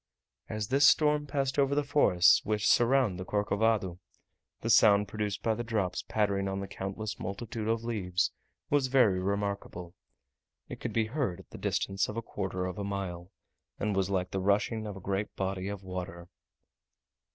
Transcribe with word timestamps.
As 0.49 0.69
this 0.69 0.87
storm 0.87 1.27
passed 1.27 1.59
over 1.59 1.75
the 1.75 1.83
forests 1.83 2.43
which 2.43 2.67
surround 2.67 3.19
the 3.19 3.23
Corcovado, 3.23 3.99
the 4.61 4.69
sound 4.71 5.07
produced 5.07 5.43
by 5.43 5.53
the 5.53 5.63
drops 5.63 6.01
pattering 6.01 6.47
on 6.47 6.59
the 6.59 6.67
countless 6.67 7.19
multitude 7.19 7.67
of 7.67 7.83
leaves 7.83 8.31
was 8.71 8.87
very 8.87 9.19
remarkable, 9.19 9.93
it 10.67 10.79
could 10.79 10.91
be 10.91 11.05
heard 11.05 11.39
at 11.39 11.51
the 11.51 11.59
distance 11.59 12.09
of 12.09 12.17
a 12.17 12.23
quarter 12.23 12.65
of 12.65 12.79
a 12.79 12.83
mile, 12.83 13.29
and 13.79 13.95
was 13.95 14.09
like 14.09 14.31
the 14.31 14.39
rushing 14.41 14.87
of 14.87 14.97
a 14.97 15.01
great 15.01 15.35
body 15.35 15.67
of 15.67 15.83
water. 15.83 16.27